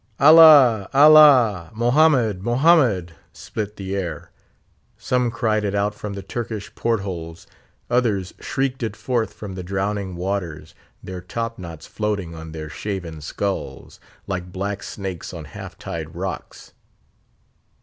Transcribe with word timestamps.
'Allah! 0.19 0.89
Allah! 0.95 1.69
Mohammed! 1.75 2.41
Mohammed!' 2.41 3.13
split 3.33 3.75
the 3.75 3.95
air; 3.95 4.31
some 4.97 5.29
cried 5.29 5.63
it 5.63 5.75
out 5.75 5.93
from 5.93 6.13
the 6.13 6.23
Turkish 6.23 6.73
port 6.73 7.01
holes; 7.01 7.45
others 7.87 8.33
shrieked 8.39 8.81
it 8.81 8.95
forth 8.95 9.31
from 9.31 9.53
the 9.53 9.61
drowning 9.61 10.15
waters, 10.15 10.73
their 11.03 11.21
top 11.21 11.59
knots 11.59 11.85
floating 11.85 12.33
on 12.33 12.51
their 12.51 12.67
shaven 12.67 13.21
skulls, 13.21 13.99
like 14.25 14.51
black 14.51 14.81
snakes 14.81 15.35
on 15.35 15.45
half 15.45 15.77
tide 15.77 16.15
rocks. 16.15 16.73